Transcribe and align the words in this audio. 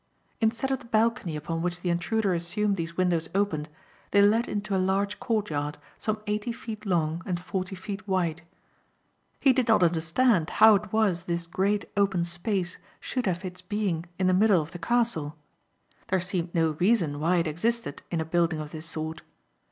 Instead 0.39 0.71
of 0.71 0.79
the 0.79 0.85
balcony 0.85 1.35
upon 1.35 1.61
which 1.61 1.81
the 1.81 1.91
intruder 1.91 2.33
assumed 2.33 2.75
these 2.75 2.97
windows 2.97 3.29
opened, 3.35 3.69
they 4.09 4.19
led 4.23 4.47
into 4.47 4.75
a 4.75 4.81
large 4.81 5.19
courtyard 5.19 5.77
some 5.99 6.19
eighty 6.25 6.51
feet 6.51 6.87
long 6.87 7.21
and 7.23 7.39
forty 7.39 7.75
feet 7.75 8.07
wide. 8.07 8.41
He 9.39 9.53
did 9.53 9.67
not 9.67 9.83
understand 9.83 10.49
how 10.49 10.73
it 10.73 10.91
was 10.91 11.25
this 11.25 11.45
great 11.45 11.85
open 11.95 12.25
space 12.25 12.79
should 12.99 13.27
have 13.27 13.45
its 13.45 13.61
being 13.61 14.07
in 14.17 14.25
the 14.25 14.33
middle 14.33 14.59
of 14.63 14.71
the 14.71 14.79
castle. 14.79 15.35
There 16.07 16.19
seemed 16.19 16.55
no 16.55 16.71
reason 16.79 17.19
why 17.19 17.35
it 17.35 17.47
existed 17.47 18.01
in 18.09 18.19
a 18.19 18.25
building 18.25 18.59
of 18.59 18.71
this 18.71 18.87
sort. 18.87 19.21